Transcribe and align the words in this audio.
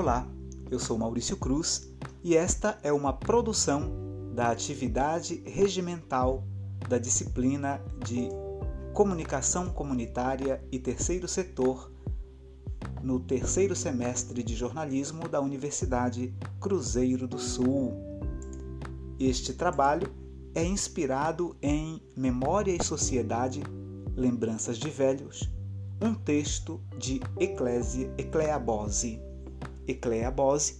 Olá, 0.00 0.28
eu 0.70 0.78
sou 0.78 0.96
Maurício 0.96 1.36
Cruz 1.36 1.92
e 2.22 2.36
esta 2.36 2.78
é 2.84 2.92
uma 2.92 3.12
produção 3.12 3.90
da 4.32 4.48
atividade 4.48 5.42
regimental 5.44 6.44
da 6.88 6.98
disciplina 6.98 7.82
de 8.06 8.28
Comunicação 8.94 9.70
Comunitária 9.70 10.62
e 10.70 10.78
Terceiro 10.78 11.26
Setor 11.26 11.90
no 13.02 13.18
terceiro 13.18 13.74
semestre 13.74 14.44
de 14.44 14.54
jornalismo 14.54 15.28
da 15.28 15.40
Universidade 15.40 16.32
Cruzeiro 16.60 17.26
do 17.26 17.40
Sul. 17.40 17.92
Este 19.18 19.52
trabalho 19.52 20.14
é 20.54 20.64
inspirado 20.64 21.56
em 21.60 22.00
Memória 22.16 22.70
e 22.70 22.84
Sociedade, 22.84 23.64
Lembranças 24.14 24.78
de 24.78 24.90
Velhos, 24.90 25.50
um 26.00 26.14
texto 26.14 26.80
de 26.96 27.20
Eclésia 27.40 28.14
Ecleabose. 28.16 29.26
Ecleabose, 29.88 30.78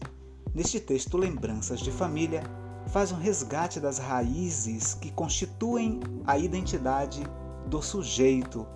neste 0.55 0.79
texto 0.79 1.17
Lembranças 1.17 1.81
de 1.81 1.91
Família, 1.91 2.43
faz 2.89 3.11
um 3.11 3.17
resgate 3.17 3.81
das 3.81 3.99
raízes 3.99 4.93
que 4.95 5.11
constituem 5.11 5.99
a 6.27 6.39
identidade 6.39 7.23
do 7.67 7.81
sujeito, 7.83 8.67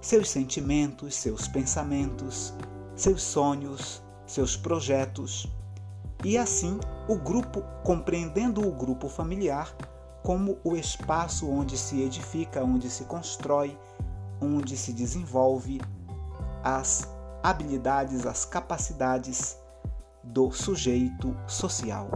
seus 0.00 0.30
sentimentos, 0.30 1.16
seus 1.16 1.48
pensamentos, 1.48 2.54
seus 2.94 3.22
sonhos, 3.22 4.02
seus 4.24 4.56
projetos. 4.56 5.50
E 6.24 6.38
assim, 6.38 6.78
o 7.08 7.16
grupo, 7.16 7.62
compreendendo 7.84 8.66
o 8.66 8.72
grupo 8.72 9.08
familiar 9.08 9.76
como 10.22 10.58
o 10.64 10.76
espaço 10.76 11.48
onde 11.48 11.76
se 11.76 12.02
edifica, 12.02 12.62
onde 12.64 12.90
se 12.90 13.04
constrói, 13.04 13.76
onde 14.40 14.76
se 14.76 14.92
desenvolve 14.92 15.80
as 16.64 17.15
habilidades, 17.46 18.26
as 18.26 18.44
capacidades 18.44 19.56
do 20.24 20.50
sujeito 20.50 21.32
social. 21.46 22.10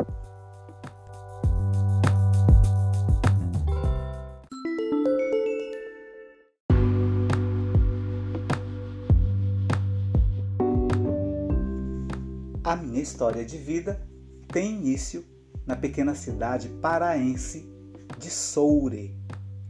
A 12.65 12.75
minha 12.75 13.01
história 13.01 13.45
de 13.45 13.57
vida 13.57 14.05
tem 14.49 14.75
início 14.75 15.25
na 15.65 15.77
pequena 15.77 16.17
cidade 16.17 16.69
paraense 16.83 17.73
de 18.19 18.29
Soure, 18.29 19.17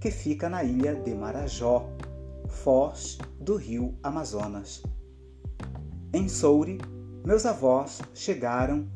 que 0.01 0.11
fica 0.11 0.49
na 0.49 0.65
ilha 0.65 0.95
de 0.95 1.15
Marajó, 1.15 1.87
foz 2.49 3.19
do 3.39 3.57
rio 3.57 3.95
Amazonas. 4.03 4.83
Em 6.13 6.29
Soure, 6.29 6.81
meus 7.25 7.47
avós 7.47 8.01
chegaram 8.13 8.89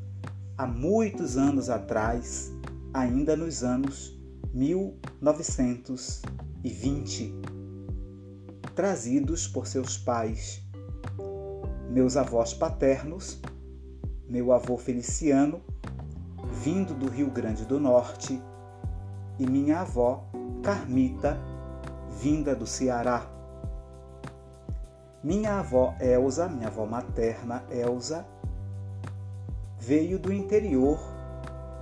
há 0.59 0.67
muitos 0.67 1.37
anos 1.37 1.70
atrás, 1.70 2.53
ainda 2.93 3.37
nos 3.37 3.62
anos 3.62 4.19
1920, 4.53 7.33
trazidos 8.75 9.47
por 9.47 9.69
seus 9.69 9.97
pais. 9.97 10.61
Meus 11.89 12.17
avós 12.17 12.53
paternos, 12.53 13.41
meu 14.29 14.51
avô 14.51 14.77
Feliciano, 14.77 15.62
vindo 16.65 16.95
do 16.95 17.09
Rio 17.09 17.31
Grande 17.31 17.65
do 17.65 17.79
Norte, 17.79 18.42
e 19.39 19.47
minha 19.47 19.83
avó 19.83 20.29
Carmita, 20.65 21.39
vinda 22.20 22.57
do 22.57 22.67
Ceará. 22.67 23.34
Minha 25.25 25.61
avó 25.61 25.94
Elsa, 26.00 26.50
minha 26.50 26.69
avó 26.69 26.84
materna 26.84 27.64
Elsa, 27.70 28.27
veio 29.78 30.19
do 30.19 30.30
interior 30.30 31.00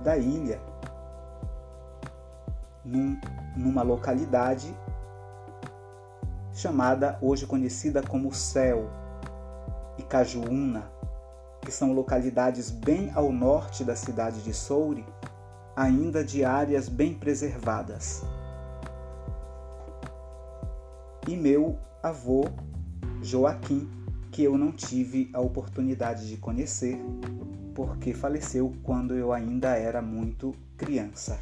da 0.01 0.15
ilha, 0.15 0.61
num, 2.85 3.19
numa 3.53 3.81
localidade 3.81 4.73
chamada, 6.53 7.19
hoje 7.21 7.45
conhecida 7.45 8.01
como 8.01 8.33
Céu 8.33 8.89
e 9.97 10.03
Cajuúna, 10.03 10.89
que 11.59 11.71
são 11.71 11.91
localidades 11.91 12.71
bem 12.71 13.11
ao 13.13 13.29
norte 13.29 13.83
da 13.83 13.93
cidade 13.97 14.41
de 14.41 14.53
Soure, 14.53 15.05
ainda 15.75 16.23
de 16.23 16.45
áreas 16.45 16.87
bem 16.87 17.13
preservadas. 17.13 18.23
E 21.27 21.35
meu 21.35 21.77
avô 22.01 22.45
Joaquim, 23.23 23.87
que 24.31 24.43
eu 24.43 24.57
não 24.57 24.69
tive 24.71 25.29
a 25.33 25.39
oportunidade 25.39 26.27
de 26.27 26.35
conhecer, 26.35 26.99
porque 27.73 28.13
faleceu 28.13 28.73
quando 28.83 29.15
eu 29.15 29.31
ainda 29.31 29.77
era 29.77 30.01
muito 30.01 30.53
criança. 30.75 31.39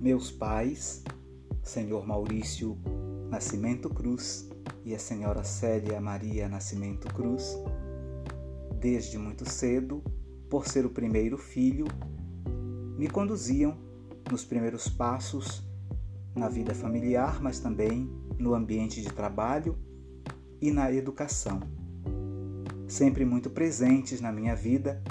Meus 0.00 0.32
pais, 0.32 1.04
senhor 1.62 2.04
Maurício 2.06 2.76
Nascimento 3.30 3.88
Cruz 3.88 4.48
e 4.84 4.94
a 4.94 4.98
senhora 4.98 5.42
Célia 5.42 6.00
Maria 6.00 6.48
Nascimento 6.48 7.12
Cruz, 7.14 7.58
desde 8.78 9.16
muito 9.16 9.48
cedo, 9.48 10.02
por 10.50 10.68
ser 10.68 10.84
o 10.84 10.90
primeiro 10.90 11.38
filho, 11.38 11.86
me 12.98 13.08
conduziam 13.08 13.76
nos 14.30 14.44
primeiros 14.44 14.88
passos 14.88 15.62
na 16.34 16.48
vida 16.48 16.74
familiar, 16.74 17.40
mas 17.40 17.60
também 17.60 18.10
no 18.38 18.54
ambiente 18.54 19.00
de 19.00 19.08
trabalho 19.08 19.78
e 20.60 20.70
na 20.70 20.92
educação. 20.92 21.60
Sempre 22.86 23.24
muito 23.24 23.48
presentes 23.48 24.20
na 24.20 24.30
minha 24.30 24.54
vida, 24.54 25.02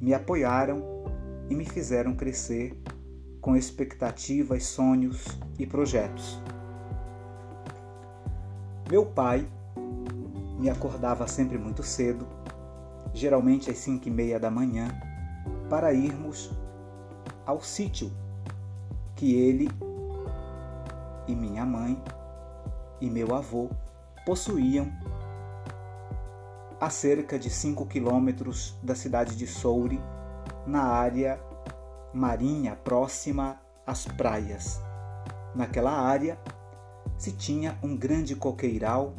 me 0.00 0.14
apoiaram 0.14 0.82
e 1.50 1.54
me 1.54 1.66
fizeram 1.66 2.14
crescer 2.14 2.76
com 3.40 3.54
expectativas, 3.54 4.64
sonhos 4.64 5.26
e 5.58 5.66
projetos. 5.66 6.40
Meu 8.90 9.06
pai 9.06 9.48
me 10.58 10.68
acordava 10.68 11.26
sempre 11.26 11.58
muito 11.58 11.82
cedo, 11.82 12.26
geralmente 13.12 13.70
às 13.70 13.78
cinco 13.78 14.08
e 14.08 14.10
meia 14.10 14.38
da 14.38 14.50
manhã, 14.50 14.88
para 15.68 15.92
irmos 15.92 16.50
ao 17.46 17.62
sítio 17.62 18.12
que 19.16 19.34
ele 19.34 19.68
e 21.26 21.34
minha 21.34 21.64
mãe 21.64 22.02
e 23.00 23.08
meu 23.08 23.34
avô 23.34 23.70
possuíam 24.24 24.90
a 26.80 26.90
cerca 26.90 27.38
de 27.38 27.48
5 27.48 27.86
quilômetros 27.86 28.76
da 28.82 28.94
cidade 28.94 29.36
de 29.36 29.46
Soure, 29.46 30.00
na 30.66 30.82
área 30.82 31.40
marinha 32.12 32.76
próxima 32.76 33.58
às 33.86 34.06
praias. 34.06 34.80
Naquela 35.54 35.92
área 35.92 36.38
se 37.16 37.32
tinha 37.32 37.78
um 37.82 37.96
grande 37.96 38.34
coqueiral 38.34 39.14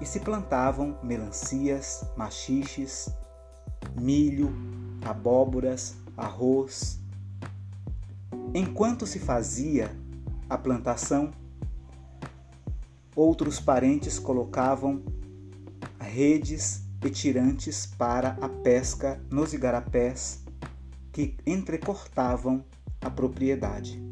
e 0.00 0.06
se 0.06 0.20
plantavam 0.20 0.98
melancias, 1.02 2.04
machiches, 2.16 3.08
milho, 3.98 4.52
abóboras, 5.04 5.96
arroz. 6.16 6.98
Enquanto 8.54 9.06
se 9.06 9.18
fazia 9.18 9.90
a 10.48 10.56
plantação, 10.56 11.30
outros 13.14 13.60
parentes 13.60 14.18
colocavam 14.18 15.02
redes 16.00 16.82
e 17.04 17.10
tirantes 17.10 17.86
para 17.86 18.36
a 18.40 18.48
pesca 18.48 19.20
nos 19.30 19.52
igarapés 19.52 20.44
que 21.12 21.36
entrecortavam 21.46 22.64
a 23.00 23.10
propriedade. 23.10 24.02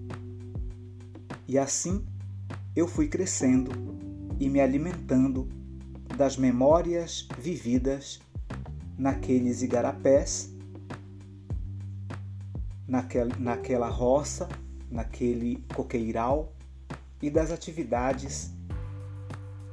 E 1.47 1.59
assim 1.59 2.07
eu 2.79 2.87
fui 2.87 3.09
crescendo 3.09 3.73
e 4.39 4.49
me 4.49 4.61
alimentando 4.61 5.49
das 6.17 6.37
memórias 6.37 7.27
vividas 7.37 8.21
naqueles 8.97 9.63
igarapés, 9.63 10.55
naquela, 12.87 13.89
roça, 13.89 14.49
naquele 14.89 15.57
coqueiral 15.75 16.53
e 17.21 17.29
das 17.29 17.51
atividades 17.51 18.55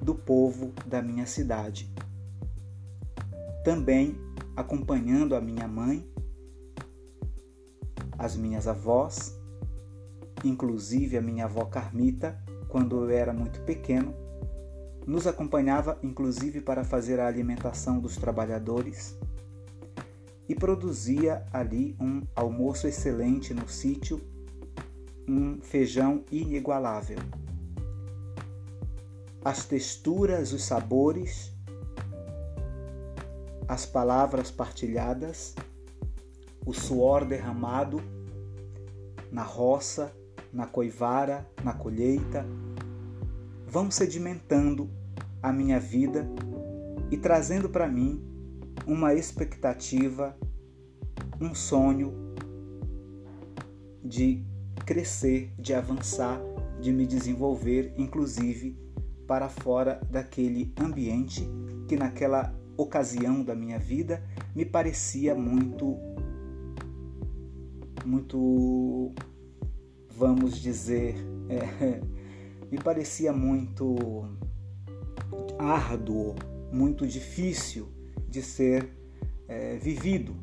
do 0.01 0.15
povo 0.15 0.73
da 0.87 0.99
minha 0.99 1.27
cidade. 1.27 1.93
Também 3.63 4.17
acompanhando 4.55 5.35
a 5.35 5.41
minha 5.41 5.67
mãe, 5.67 6.03
as 8.17 8.35
minhas 8.35 8.67
avós, 8.67 9.39
inclusive 10.43 11.17
a 11.17 11.21
minha 11.21 11.45
avó 11.45 11.65
Carmita, 11.65 12.43
quando 12.75 13.05
eu 13.05 13.09
era 13.09 13.31
muito 13.31 13.61
pequeno, 13.61 14.13
nos 15.07 15.25
acompanhava 15.25 15.97
inclusive 16.03 16.59
para 16.59 16.83
fazer 16.83 17.21
a 17.21 17.25
alimentação 17.25 18.01
dos 18.01 18.17
trabalhadores. 18.17 19.17
e 20.49 20.53
produzia 20.53 21.45
ali 21.53 21.95
um 22.01 22.21
almoço 22.35 22.85
excelente 22.85 23.53
no 23.53 23.67
sítio, 23.69 24.21
um 25.25 25.61
feijão 25.61 26.25
inigualável. 26.29 27.17
As 29.43 29.65
texturas, 29.65 30.51
os 30.51 30.65
sabores, 30.65 31.53
as 33.69 33.85
palavras 33.85 34.51
partilhadas, 34.51 35.55
o 36.65 36.73
suor 36.73 37.23
derramado 37.23 38.01
na 39.31 39.43
roça, 39.43 40.13
na 40.55 40.65
coivara, 40.65 41.45
na 41.63 41.73
colheita, 41.73 42.45
vão 43.75 43.91
sedimentando 43.91 44.89
a 45.43 45.51
minha 45.51 45.81
vida 45.81 46.25
e 47.11 47.17
trazendo 47.17 47.67
para 47.69 47.85
mim 47.89 48.23
uma 48.87 49.13
expectativa, 49.13 50.33
um 51.41 51.53
sonho 51.53 52.13
de 54.01 54.41
crescer, 54.85 55.53
de 55.59 55.73
avançar, 55.73 56.39
de 56.79 56.93
me 56.93 57.05
desenvolver, 57.05 57.93
inclusive 57.97 58.79
para 59.27 59.49
fora 59.49 59.99
daquele 60.09 60.73
ambiente 60.79 61.45
que 61.85 61.97
naquela 61.97 62.55
ocasião 62.77 63.43
da 63.43 63.53
minha 63.53 63.77
vida 63.77 64.23
me 64.55 64.63
parecia 64.63 65.35
muito 65.35 65.97
muito 68.05 69.13
vamos 70.15 70.61
dizer 70.61 71.15
é, 71.49 72.14
me 72.75 72.83
parecia 72.83 73.31
muito 73.31 74.27
árduo 75.57 76.35
muito 76.69 77.07
difícil 77.07 77.87
de 78.27 78.41
ser 78.41 78.91
é, 79.47 79.77
vivido. 79.77 80.35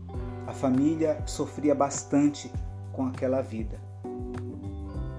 A 0.46 0.54
família 0.54 1.22
sofria 1.26 1.74
bastante 1.74 2.50
com 2.90 3.04
aquela 3.04 3.42
vida, 3.42 3.78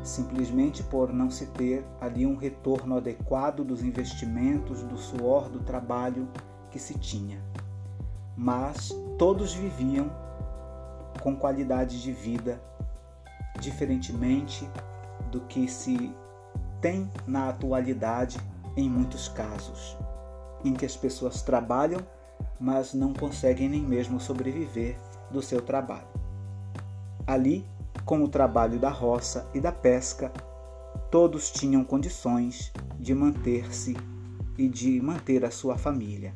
simplesmente 0.03 0.81
por 0.81 1.13
não 1.13 1.29
se 1.29 1.45
ter 1.45 1.85
ali 2.01 2.25
um 2.25 2.35
retorno 2.35 2.97
adequado 2.97 3.63
dos 3.63 3.83
investimentos, 3.83 4.81
do 4.81 4.97
suor, 4.97 5.49
do 5.49 5.59
trabalho 5.59 6.27
que 6.71 6.79
se 6.79 6.97
tinha. 6.97 7.39
Mas 8.35 8.89
todos 9.19 9.53
viviam 9.53 10.11
com 11.21 11.35
qualidade 11.35 12.01
de 12.01 12.11
vida 12.11 12.59
diferentemente 13.59 14.67
do 15.29 15.41
que 15.41 15.67
se 15.67 16.11
tem 16.83 17.09
na 17.25 17.47
atualidade 17.47 18.37
em 18.75 18.89
muitos 18.89 19.29
casos 19.29 19.97
em 20.65 20.73
que 20.73 20.85
as 20.85 20.95
pessoas 20.95 21.41
trabalham, 21.41 21.99
mas 22.59 22.93
não 22.93 23.13
conseguem 23.13 23.69
nem 23.69 23.81
mesmo 23.81 24.19
sobreviver 24.19 24.97
do 25.31 25.41
seu 25.41 25.61
trabalho. 25.61 26.07
Ali, 27.25 27.65
com 28.05 28.21
o 28.21 28.27
trabalho 28.27 28.79
da 28.79 28.89
roça 28.89 29.49
e 29.53 29.59
da 29.59 29.71
pesca, 29.71 30.31
todos 31.09 31.51
tinham 31.51 31.83
condições 31.83 32.71
de 32.99 33.13
manter-se 33.13 33.95
e 34.57 34.67
de 34.67 35.01
manter 35.01 35.43
a 35.45 35.51
sua 35.51 35.77
família. 35.77 36.33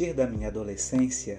Partir 0.00 0.14
da 0.14 0.26
minha 0.26 0.48
adolescência 0.48 1.38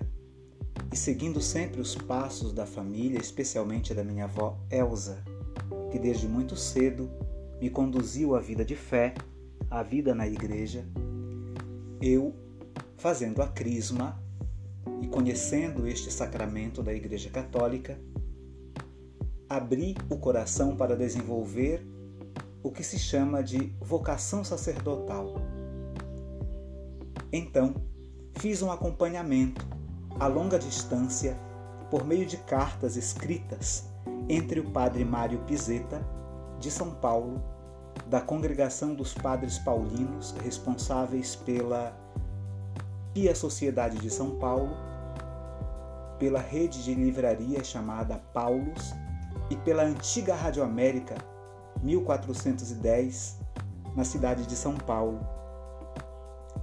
e 0.93 0.95
seguindo 0.95 1.41
sempre 1.41 1.81
os 1.81 1.95
passos 1.95 2.53
da 2.53 2.63
família, 2.63 3.19
especialmente 3.19 3.91
da 3.91 4.03
minha 4.03 4.25
avó 4.25 4.55
Elsa, 4.69 5.23
que 5.89 5.97
desde 5.97 6.27
muito 6.27 6.55
cedo 6.55 7.09
me 7.59 7.71
conduziu 7.71 8.35
à 8.35 8.39
vida 8.39 8.63
de 8.63 8.75
fé, 8.75 9.15
à 9.67 9.81
vida 9.81 10.13
na 10.13 10.27
igreja, 10.27 10.85
eu, 11.99 12.35
fazendo 12.97 13.41
a 13.41 13.47
crisma 13.47 14.23
e 15.01 15.07
conhecendo 15.07 15.87
este 15.87 16.13
sacramento 16.13 16.83
da 16.83 16.93
Igreja 16.93 17.31
Católica, 17.31 17.99
abri 19.49 19.95
o 20.07 20.19
coração 20.19 20.75
para 20.75 20.95
desenvolver 20.95 21.83
o 22.61 22.69
que 22.71 22.83
se 22.83 22.99
chama 22.99 23.41
de 23.41 23.75
vocação 23.79 24.43
sacerdotal. 24.43 25.33
Então, 27.33 27.89
fiz 28.35 28.61
um 28.61 28.71
acompanhamento 28.71 29.65
a 30.19 30.27
longa 30.27 30.59
distância 30.59 31.37
por 31.89 32.05
meio 32.05 32.25
de 32.25 32.37
cartas 32.37 32.95
escritas 32.95 33.89
entre 34.29 34.59
o 34.59 34.71
padre 34.71 35.03
Mário 35.03 35.39
Pizeta, 35.39 36.01
de 36.59 36.69
São 36.69 36.91
Paulo, 36.91 37.43
da 38.07 38.21
Congregação 38.21 38.93
dos 38.93 39.13
Padres 39.13 39.57
Paulinos, 39.59 40.31
responsáveis 40.43 41.35
pela 41.35 41.97
Pia 43.13 43.35
Sociedade 43.35 43.97
de 43.97 44.09
São 44.09 44.37
Paulo, 44.37 44.71
pela 46.19 46.39
rede 46.39 46.83
de 46.83 46.93
livraria 46.93 47.63
chamada 47.63 48.21
Paulus 48.31 48.93
e 49.49 49.55
pela 49.55 49.83
antiga 49.83 50.35
Rádio 50.35 50.63
América 50.63 51.15
1410, 51.81 53.39
na 53.95 54.03
cidade 54.03 54.45
de 54.45 54.55
São 54.55 54.75
Paulo. 54.75 55.19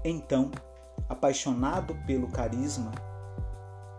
Então, 0.05 0.51
apaixonado 1.09 1.95
pelo 2.07 2.29
carisma 2.29 2.93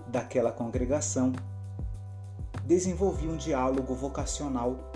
daquela 0.08 0.52
congregação, 0.52 1.32
desenvolvi 2.66 3.28
um 3.28 3.38
diálogo 3.38 3.94
vocacional 3.94 4.92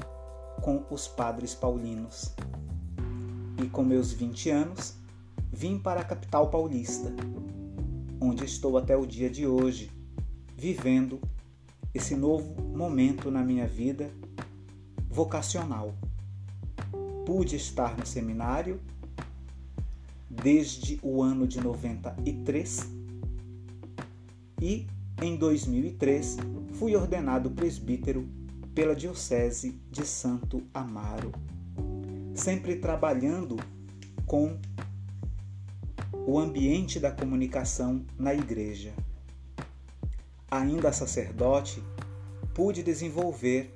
com 0.62 0.84
os 0.90 1.08
padres 1.08 1.54
paulinos. 1.54 2.34
E 3.62 3.68
com 3.68 3.84
meus 3.84 4.12
20 4.12 4.50
anos, 4.50 4.96
vim 5.52 5.78
para 5.78 6.02
a 6.02 6.04
capital 6.04 6.50
paulista, 6.50 7.14
onde 8.20 8.46
estou 8.46 8.78
até 8.78 8.96
o 8.98 9.06
dia 9.06 9.30
de 9.30 9.46
hoje, 9.46 9.92
vivendo 10.56 11.20
esse 11.94 12.16
novo 12.16 12.60
momento 12.76 13.30
na 13.30 13.44
minha 13.44 13.68
vida 13.68 14.10
vocacional. 15.10 15.94
Pude 17.26 17.56
estar 17.56 17.98
no 17.98 18.06
seminário 18.06 18.82
desde 20.42 21.00
o 21.02 21.22
ano 21.22 21.48
de 21.48 21.62
93 21.62 22.90
e 24.62 24.88
em 25.22 25.36
2003 25.36 26.38
fui 26.74 26.96
ordenado 26.96 27.52
presbítero 27.52 28.28
pela 28.74 28.96
Diocese 28.96 29.80
de 29.92 30.06
Santo 30.06 30.64
Amaro, 30.74 31.32
sempre 32.34 32.78
trabalhando 32.78 33.58
com 34.26 34.60
o 36.26 36.40
ambiente 36.40 37.00
da 37.00 37.12
comunicação 37.12 38.04
na 38.18 38.34
igreja. 38.34 38.94
Ainda 40.50 40.92
sacerdote, 40.92 41.84
pude 42.54 42.82
desenvolver 42.82 43.74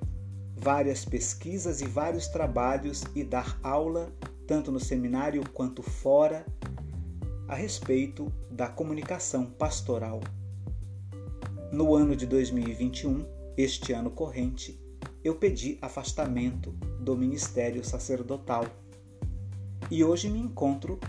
várias 0.55 1.05
pesquisas 1.05 1.81
e 1.81 1.86
vários 1.86 2.27
trabalhos 2.27 3.03
e 3.15 3.24
dar 3.24 3.60
aula 3.62 4.12
tanto 4.48 4.72
no 4.72 4.79
seminário 4.79 5.43
quanto 5.53 5.84
fora, 5.84 6.46
a 7.48 7.56
respeito 7.56 8.32
da 8.51 8.68
comunicação 8.68 9.46
pastoral. 9.46 10.20
No 11.72 11.96
ano 11.96 12.16
de 12.16 12.25
2021, 12.25 13.25
este 13.56 13.94
ano 13.94 14.12
corrente, 14.12 14.77
eu 15.24 15.36
pedi 15.36 15.77
afastamento 15.82 16.72
do 17.00 17.16
ministério 17.16 17.84
sacerdotal 17.86 18.66
e 19.89 20.04
hoje 20.04 20.30
me 20.30 20.39
encontro 20.39 21.00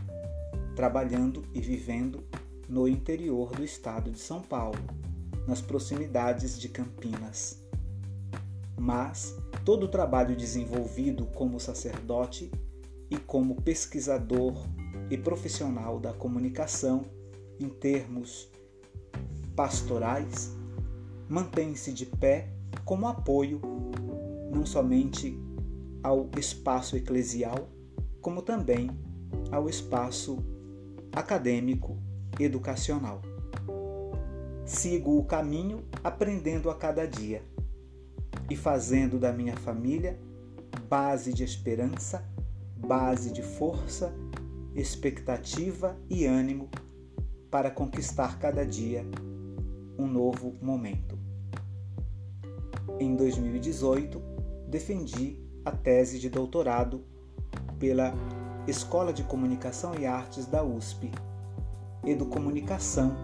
trabalhando 0.77 1.43
e 1.53 1.61
vivendo 1.61 2.23
no 2.69 2.87
interior 2.87 3.51
do 3.51 3.65
estado 3.65 4.11
de 4.13 4.21
São 4.21 4.41
Paulo, 4.41 4.79
nas 5.47 5.61
proximidades 5.61 6.59
de 6.59 6.69
Campinas. 6.69 7.61
Mas 8.79 9.37
todo 9.65 9.85
o 9.85 9.89
trabalho 9.89 10.37
desenvolvido 10.37 11.27
como 11.27 11.59
sacerdote 11.59 12.53
e 13.11 13.17
como 13.17 13.61
pesquisador 13.61 14.55
e 15.11 15.17
profissional 15.17 15.99
da 15.99 16.13
comunicação 16.13 17.05
em 17.59 17.69
termos 17.69 18.51
pastorais, 19.57 20.57
mantém-se 21.29 21.93
de 21.93 22.07
pé 22.07 22.51
como 22.85 23.07
apoio 23.07 23.61
não 24.53 24.65
somente 24.65 25.39
ao 26.03 26.29
espaço 26.37 26.97
eclesial, 26.97 27.69
como 28.21 28.43
também 28.43 28.91
ao 29.51 29.69
espaço 29.69 30.39
acadêmico 31.13 31.97
educacional. 32.39 33.21
Sigo 34.65 35.19
o 35.19 35.25
caminho 35.25 35.85
aprendendo 36.05 36.71
a 36.71 36.75
cada 36.75 37.07
dia 37.07 37.43
e 38.51 38.57
fazendo 38.57 39.19
da 39.19 39.33
minha 39.33 39.57
família 39.57 40.19
base 40.89 41.33
de 41.33 41.43
esperança 41.43 42.25
base 42.87 43.33
de 43.33 43.43
força, 43.43 44.13
expectativa 44.75 45.97
e 46.09 46.27
ânimo 46.27 46.69
para 47.51 47.71
conquistar 47.71 48.39
cada 48.39 48.65
dia 48.65 49.05
um 49.99 50.07
novo 50.07 50.55
momento. 50.63 51.19
em 53.01 53.15
2018, 53.15 54.21
defendi 54.69 55.37
a 55.65 55.71
tese 55.71 56.19
de 56.19 56.29
doutorado 56.29 57.05
pela 57.79 58.13
Escola 58.67 59.13
de 59.13 59.23
Comunicação 59.23 59.95
e 59.99 60.07
Artes 60.07 60.47
da 60.47 60.63
USP, 60.63 61.11
Educomunicação, 62.05 63.17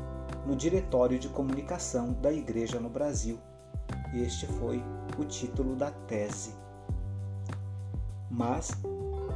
no 0.47 0.55
Diretório 0.55 1.19
de 1.19 1.29
Comunicação 1.29 2.13
da 2.15 2.33
Igreja 2.33 2.79
no 2.79 2.89
Brasil. 2.89 3.39
Este 4.15 4.47
foi 4.47 4.83
o 5.19 5.25
título 5.25 5.75
da 5.75 5.91
tese. 5.91 6.55
Mas 8.31 8.73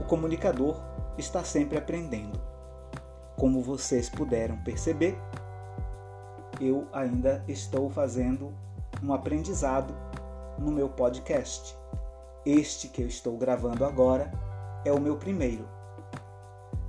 o 0.01 0.05
comunicador 0.05 0.81
está 1.19 1.43
sempre 1.43 1.77
aprendendo. 1.77 2.41
Como 3.37 3.63
vocês 3.63 4.09
puderam 4.09 4.57
perceber, 4.59 5.19
eu 6.61 6.89
ainda 6.93 7.45
estou 7.47 7.91
fazendo 7.91 8.53
um 9.03 9.13
aprendizado 9.13 9.95
no 10.59 10.71
meu 10.71 10.89
podcast. 10.89 11.77
Este 12.47 12.89
que 12.89 13.03
eu 13.03 13.07
estou 13.07 13.37
gravando 13.37 13.85
agora 13.85 14.31
é 14.85 14.93
o 14.93 15.01
meu 15.01 15.17
primeiro. 15.17 15.69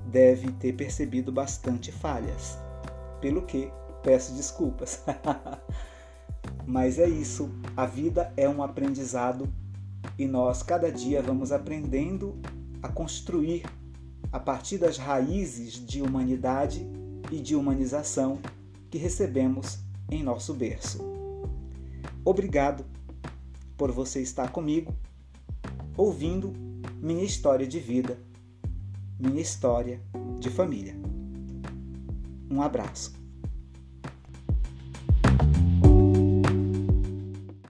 Deve 0.06 0.52
ter 0.54 0.74
percebido 0.74 1.32
bastante 1.32 1.92
falhas, 1.92 2.58
pelo 3.22 3.44
que 3.44 3.72
peço 4.02 4.34
desculpas. 4.34 5.04
Mas 6.66 6.98
é 7.00 7.08
isso, 7.08 7.52
a 7.76 7.86
vida 7.86 8.32
é 8.38 8.48
um 8.48 8.64
aprendizado 8.64 9.52
e 10.18 10.26
nós 10.26 10.64
cada 10.64 10.92
dia 10.92 11.22
vamos 11.22 11.52
aprendendo 11.52 12.40
a 12.82 12.88
construir 12.88 13.64
a 14.32 14.40
partir 14.40 14.78
das 14.78 14.98
raízes 14.98 15.74
de 15.74 16.02
humanidade 16.02 16.88
e 17.32 17.40
de 17.40 17.56
humanização 17.56 18.40
que 18.90 18.98
recebemos 18.98 19.80
em 20.10 20.24
nosso 20.24 20.54
berço. 20.54 21.00
Obrigado 22.24 22.86
por 23.78 23.92
você 23.92 24.22
estar 24.22 24.52
comigo, 24.52 24.94
ouvindo 25.96 26.54
minha 27.02 27.24
história 27.24 27.66
de 27.66 27.80
vida, 27.80 28.20
minha 29.20 29.42
história 29.42 30.02
de 30.40 30.50
família. 30.50 30.96
Um 32.52 32.62
abraço. 32.62 33.19